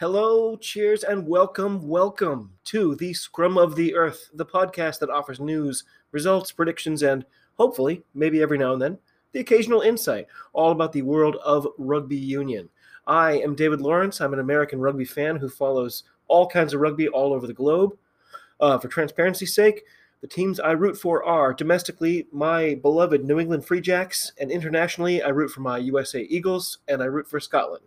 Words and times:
Hello, 0.00 0.54
cheers, 0.54 1.02
and 1.02 1.26
welcome, 1.26 1.88
welcome 1.88 2.52
to 2.66 2.94
the 2.94 3.12
Scrum 3.12 3.58
of 3.58 3.74
the 3.74 3.96
Earth, 3.96 4.30
the 4.32 4.46
podcast 4.46 5.00
that 5.00 5.10
offers 5.10 5.40
news, 5.40 5.82
results, 6.12 6.52
predictions, 6.52 7.02
and 7.02 7.26
hopefully, 7.54 8.04
maybe 8.14 8.40
every 8.40 8.58
now 8.58 8.72
and 8.72 8.80
then, 8.80 8.98
the 9.32 9.40
occasional 9.40 9.80
insight, 9.80 10.28
all 10.52 10.70
about 10.70 10.92
the 10.92 11.02
world 11.02 11.34
of 11.44 11.66
rugby 11.78 12.14
union. 12.14 12.68
I 13.08 13.40
am 13.40 13.56
David 13.56 13.80
Lawrence. 13.80 14.20
I'm 14.20 14.32
an 14.32 14.38
American 14.38 14.78
rugby 14.78 15.04
fan 15.04 15.34
who 15.34 15.48
follows 15.48 16.04
all 16.28 16.46
kinds 16.46 16.74
of 16.74 16.80
rugby 16.80 17.08
all 17.08 17.32
over 17.32 17.48
the 17.48 17.52
globe. 17.52 17.98
Uh, 18.60 18.78
for 18.78 18.86
transparency's 18.86 19.52
sake, 19.52 19.82
the 20.20 20.28
teams 20.28 20.60
I 20.60 20.70
root 20.72 20.96
for 20.96 21.24
are 21.24 21.52
domestically 21.52 22.28
my 22.30 22.76
beloved 22.76 23.24
New 23.24 23.40
England 23.40 23.64
Free 23.64 23.80
Jacks, 23.80 24.30
and 24.38 24.52
internationally, 24.52 25.22
I 25.24 25.30
root 25.30 25.50
for 25.50 25.60
my 25.60 25.78
USA 25.78 26.20
Eagles 26.20 26.78
and 26.86 27.02
I 27.02 27.06
root 27.06 27.26
for 27.26 27.40
Scotland. 27.40 27.82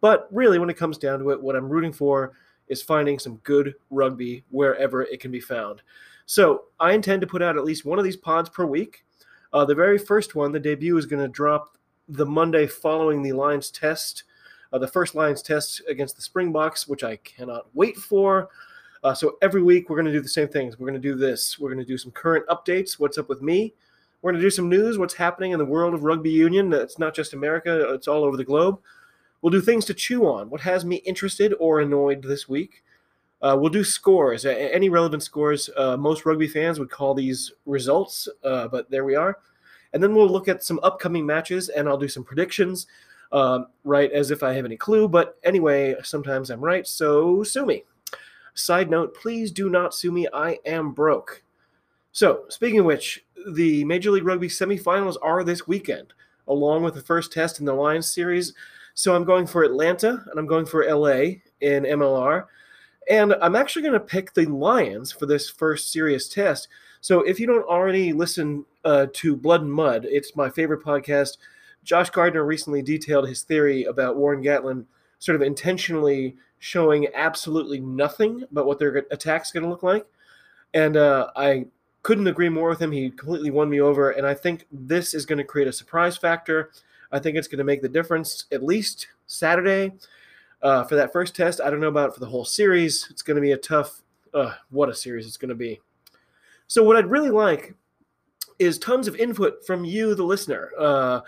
But 0.00 0.28
really, 0.30 0.58
when 0.58 0.70
it 0.70 0.76
comes 0.76 0.98
down 0.98 1.18
to 1.20 1.30
it, 1.30 1.42
what 1.42 1.56
I'm 1.56 1.68
rooting 1.68 1.92
for 1.92 2.32
is 2.68 2.82
finding 2.82 3.18
some 3.18 3.36
good 3.42 3.74
rugby 3.90 4.44
wherever 4.50 5.02
it 5.02 5.20
can 5.20 5.30
be 5.30 5.40
found. 5.40 5.82
So 6.26 6.64
I 6.78 6.92
intend 6.92 7.20
to 7.22 7.26
put 7.26 7.42
out 7.42 7.56
at 7.56 7.64
least 7.64 7.84
one 7.84 7.98
of 7.98 8.04
these 8.04 8.16
pods 8.16 8.48
per 8.48 8.64
week. 8.64 9.04
Uh, 9.52 9.64
the 9.64 9.74
very 9.74 9.98
first 9.98 10.34
one, 10.34 10.52
the 10.52 10.60
debut, 10.60 10.96
is 10.96 11.06
going 11.06 11.22
to 11.22 11.28
drop 11.28 11.76
the 12.08 12.26
Monday 12.26 12.66
following 12.66 13.22
the 13.22 13.32
Lions 13.32 13.70
test, 13.70 14.24
uh, 14.72 14.78
the 14.78 14.86
first 14.86 15.14
Lions 15.14 15.42
test 15.42 15.82
against 15.88 16.16
the 16.16 16.22
Springboks, 16.22 16.86
which 16.86 17.02
I 17.02 17.16
cannot 17.16 17.66
wait 17.74 17.96
for. 17.96 18.48
Uh, 19.02 19.14
so 19.14 19.38
every 19.42 19.62
week 19.62 19.88
we're 19.88 19.96
going 19.96 20.06
to 20.06 20.12
do 20.12 20.20
the 20.20 20.28
same 20.28 20.48
things. 20.48 20.78
We're 20.78 20.88
going 20.88 21.00
to 21.00 21.08
do 21.08 21.16
this. 21.16 21.58
We're 21.58 21.70
going 21.70 21.84
to 21.84 21.84
do 21.84 21.98
some 21.98 22.12
current 22.12 22.46
updates. 22.48 22.98
What's 22.98 23.18
up 23.18 23.28
with 23.28 23.42
me? 23.42 23.74
We're 24.22 24.32
going 24.32 24.40
to 24.40 24.46
do 24.46 24.50
some 24.50 24.68
news. 24.68 24.98
What's 24.98 25.14
happening 25.14 25.52
in 25.52 25.58
the 25.58 25.64
world 25.64 25.94
of 25.94 26.04
rugby 26.04 26.30
union? 26.30 26.72
It's 26.72 26.98
not 26.98 27.14
just 27.14 27.32
America. 27.32 27.92
It's 27.94 28.06
all 28.06 28.22
over 28.22 28.36
the 28.36 28.44
globe. 28.44 28.80
We'll 29.42 29.50
do 29.50 29.60
things 29.60 29.84
to 29.86 29.94
chew 29.94 30.26
on. 30.26 30.50
What 30.50 30.60
has 30.62 30.84
me 30.84 30.96
interested 30.96 31.54
or 31.58 31.80
annoyed 31.80 32.22
this 32.22 32.48
week? 32.48 32.82
Uh, 33.42 33.56
we'll 33.58 33.70
do 33.70 33.84
scores, 33.84 34.44
any 34.44 34.90
relevant 34.90 35.22
scores. 35.22 35.70
Uh, 35.76 35.96
most 35.96 36.26
rugby 36.26 36.46
fans 36.46 36.78
would 36.78 36.90
call 36.90 37.14
these 37.14 37.52
results, 37.64 38.28
uh, 38.44 38.68
but 38.68 38.90
there 38.90 39.04
we 39.04 39.14
are. 39.14 39.38
And 39.92 40.02
then 40.02 40.14
we'll 40.14 40.28
look 40.28 40.46
at 40.46 40.62
some 40.62 40.78
upcoming 40.82 41.24
matches, 41.24 41.70
and 41.70 41.88
I'll 41.88 41.96
do 41.96 42.06
some 42.06 42.22
predictions, 42.22 42.86
um, 43.32 43.68
right, 43.82 44.12
as 44.12 44.30
if 44.30 44.42
I 44.42 44.52
have 44.52 44.66
any 44.66 44.76
clue. 44.76 45.08
But 45.08 45.38
anyway, 45.42 45.96
sometimes 46.02 46.50
I'm 46.50 46.60
right, 46.60 46.86
so 46.86 47.42
sue 47.42 47.64
me. 47.64 47.84
Side 48.52 48.90
note, 48.90 49.14
please 49.14 49.50
do 49.50 49.70
not 49.70 49.94
sue 49.94 50.12
me. 50.12 50.28
I 50.34 50.58
am 50.66 50.92
broke. 50.92 51.42
So, 52.12 52.44
speaking 52.48 52.80
of 52.80 52.86
which, 52.86 53.24
the 53.52 53.84
Major 53.84 54.10
League 54.10 54.26
Rugby 54.26 54.48
semifinals 54.48 55.16
are 55.22 55.44
this 55.44 55.66
weekend, 55.66 56.12
along 56.46 56.82
with 56.82 56.94
the 56.94 57.00
first 57.00 57.32
test 57.32 57.58
in 57.58 57.64
the 57.64 57.72
Lions 57.72 58.12
series. 58.12 58.52
So 59.00 59.16
I'm 59.16 59.24
going 59.24 59.46
for 59.46 59.62
Atlanta 59.62 60.22
and 60.28 60.38
I'm 60.38 60.46
going 60.46 60.66
for 60.66 60.84
LA 60.84 61.38
in 61.62 61.84
MLR. 61.84 62.44
And 63.08 63.34
I'm 63.40 63.56
actually 63.56 63.80
going 63.80 63.94
to 63.94 63.98
pick 63.98 64.34
the 64.34 64.44
Lions 64.44 65.10
for 65.10 65.24
this 65.24 65.48
first 65.48 65.90
serious 65.90 66.28
test. 66.28 66.68
So 67.00 67.22
if 67.22 67.40
you 67.40 67.46
don't 67.46 67.66
already 67.66 68.12
listen 68.12 68.66
uh, 68.84 69.06
to 69.14 69.36
Blood 69.36 69.62
and 69.62 69.72
Mud, 69.72 70.04
it's 70.04 70.36
my 70.36 70.50
favorite 70.50 70.84
podcast. 70.84 71.38
Josh 71.82 72.10
Gardner 72.10 72.44
recently 72.44 72.82
detailed 72.82 73.26
his 73.26 73.40
theory 73.40 73.84
about 73.84 74.18
Warren 74.18 74.44
Gatland 74.44 74.84
sort 75.18 75.34
of 75.34 75.40
intentionally 75.40 76.36
showing 76.58 77.08
absolutely 77.14 77.80
nothing 77.80 78.44
about 78.50 78.66
what 78.66 78.78
their 78.78 79.06
attack's 79.10 79.50
going 79.50 79.62
to 79.62 79.70
look 79.70 79.82
like. 79.82 80.04
And 80.74 80.98
uh, 80.98 81.30
I 81.36 81.68
couldn't 82.02 82.26
agree 82.26 82.50
more 82.50 82.68
with 82.68 82.82
him. 82.82 82.92
He 82.92 83.08
completely 83.08 83.50
won 83.50 83.70
me 83.70 83.80
over. 83.80 84.10
And 84.10 84.26
I 84.26 84.34
think 84.34 84.66
this 84.70 85.14
is 85.14 85.24
going 85.24 85.38
to 85.38 85.44
create 85.44 85.68
a 85.68 85.72
surprise 85.72 86.18
factor. 86.18 86.70
I 87.12 87.18
think 87.18 87.36
it's 87.36 87.48
going 87.48 87.58
to 87.58 87.64
make 87.64 87.82
the 87.82 87.88
difference 87.88 88.46
at 88.52 88.62
least 88.62 89.08
Saturday 89.26 89.92
uh, 90.62 90.84
for 90.84 90.94
that 90.96 91.12
first 91.12 91.34
test. 91.34 91.60
I 91.60 91.70
don't 91.70 91.80
know 91.80 91.88
about 91.88 92.14
for 92.14 92.20
the 92.20 92.26
whole 92.26 92.44
series. 92.44 93.08
It's 93.10 93.22
going 93.22 93.36
to 93.36 93.40
be 93.40 93.52
a 93.52 93.56
tough, 93.56 94.02
uh, 94.32 94.54
what 94.70 94.88
a 94.88 94.94
series 94.94 95.26
it's 95.26 95.36
going 95.36 95.48
to 95.48 95.54
be. 95.54 95.80
So, 96.68 96.84
what 96.84 96.96
I'd 96.96 97.10
really 97.10 97.30
like 97.30 97.74
is 98.58 98.78
tons 98.78 99.08
of 99.08 99.16
input 99.16 99.66
from 99.66 99.84
you, 99.84 100.14
the 100.14 100.24
listener. 100.24 100.70
Uh, 100.78 101.20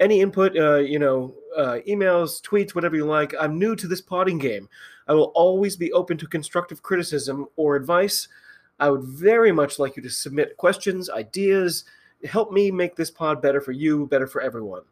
any 0.00 0.20
input, 0.20 0.56
uh, 0.56 0.76
you 0.76 0.98
know, 0.98 1.34
uh, 1.56 1.78
emails, 1.86 2.40
tweets, 2.40 2.74
whatever 2.74 2.96
you 2.96 3.04
like. 3.04 3.34
I'm 3.38 3.58
new 3.58 3.76
to 3.76 3.88
this 3.88 4.00
potting 4.00 4.38
game. 4.38 4.68
I 5.06 5.12
will 5.12 5.32
always 5.34 5.76
be 5.76 5.92
open 5.92 6.16
to 6.18 6.26
constructive 6.26 6.82
criticism 6.82 7.46
or 7.56 7.76
advice. 7.76 8.28
I 8.80 8.90
would 8.90 9.02
very 9.02 9.50
much 9.50 9.78
like 9.78 9.96
you 9.96 10.02
to 10.02 10.10
submit 10.10 10.56
questions, 10.56 11.10
ideas, 11.10 11.84
help 12.24 12.52
me 12.52 12.70
make 12.70 12.94
this 12.94 13.10
pod 13.10 13.42
better 13.42 13.60
for 13.60 13.72
you, 13.72 14.06
better 14.06 14.26
for 14.26 14.40
everyone 14.40 14.82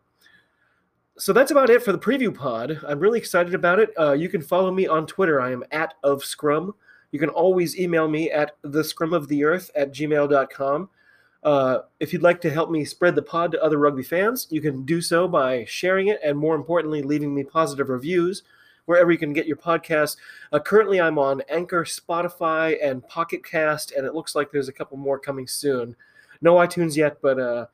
so 1.18 1.32
that's 1.32 1.50
about 1.50 1.70
it 1.70 1.82
for 1.82 1.92
the 1.92 1.98
preview 1.98 2.34
pod. 2.34 2.80
I'm 2.86 3.00
really 3.00 3.18
excited 3.18 3.54
about 3.54 3.78
it. 3.78 3.92
Uh, 3.98 4.12
you 4.12 4.28
can 4.28 4.42
follow 4.42 4.70
me 4.70 4.86
on 4.86 5.06
Twitter. 5.06 5.40
I 5.40 5.52
am 5.52 5.64
at 5.70 5.94
of 6.02 6.24
Scrum. 6.24 6.74
You 7.12 7.18
can 7.18 7.30
always 7.30 7.78
email 7.78 8.08
me 8.08 8.30
at 8.30 8.56
the 8.62 8.84
scrum 8.84 9.14
of 9.14 9.28
the 9.28 9.44
earth 9.44 9.70
at 9.74 9.92
gmail.com. 9.92 10.88
Uh, 11.42 11.78
if 12.00 12.12
you'd 12.12 12.22
like 12.22 12.40
to 12.40 12.50
help 12.50 12.70
me 12.70 12.84
spread 12.84 13.14
the 13.14 13.22
pod 13.22 13.52
to 13.52 13.62
other 13.62 13.78
rugby 13.78 14.02
fans, 14.02 14.48
you 14.50 14.60
can 14.60 14.84
do 14.84 15.00
so 15.00 15.28
by 15.28 15.64
sharing 15.64 16.08
it 16.08 16.18
and, 16.24 16.36
more 16.36 16.56
importantly, 16.56 17.02
leaving 17.02 17.34
me 17.34 17.44
positive 17.44 17.88
reviews 17.88 18.42
wherever 18.86 19.12
you 19.12 19.18
can 19.18 19.32
get 19.32 19.46
your 19.46 19.56
podcast. 19.56 20.16
Uh, 20.52 20.58
currently, 20.58 21.00
I'm 21.00 21.18
on 21.18 21.42
Anchor, 21.48 21.84
Spotify, 21.84 22.76
and 22.82 23.06
Pocket 23.06 23.44
Cast, 23.44 23.92
and 23.92 24.06
it 24.06 24.14
looks 24.14 24.34
like 24.34 24.50
there's 24.50 24.68
a 24.68 24.72
couple 24.72 24.96
more 24.96 25.18
coming 25.18 25.46
soon. 25.46 25.94
No 26.40 26.54
iTunes 26.56 26.96
yet, 26.96 27.18
but 27.22 27.38
uh, 27.38 27.66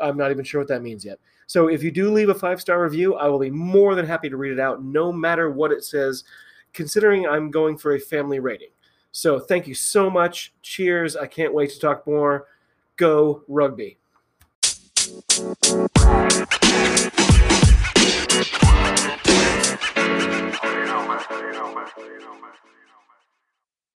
I'm 0.00 0.16
not 0.16 0.30
even 0.30 0.44
sure 0.44 0.60
what 0.60 0.68
that 0.68 0.82
means 0.82 1.04
yet. 1.04 1.18
So 1.46 1.68
if 1.68 1.82
you 1.82 1.90
do 1.90 2.10
leave 2.10 2.28
a 2.28 2.34
five 2.34 2.60
star 2.60 2.82
review, 2.82 3.16
I 3.16 3.26
will 3.28 3.38
be 3.38 3.50
more 3.50 3.94
than 3.94 4.06
happy 4.06 4.28
to 4.28 4.36
read 4.36 4.52
it 4.52 4.60
out, 4.60 4.84
no 4.84 5.12
matter 5.12 5.50
what 5.50 5.72
it 5.72 5.84
says, 5.84 6.24
considering 6.72 7.26
I'm 7.26 7.50
going 7.50 7.76
for 7.76 7.94
a 7.94 8.00
family 8.00 8.38
rating. 8.38 8.70
So 9.12 9.40
thank 9.40 9.66
you 9.66 9.74
so 9.74 10.08
much. 10.08 10.52
Cheers. 10.62 11.16
I 11.16 11.26
can't 11.26 11.52
wait 11.52 11.70
to 11.70 11.80
talk 11.80 12.06
more. 12.06 12.46
Go 12.96 13.42
rugby. 13.48 13.98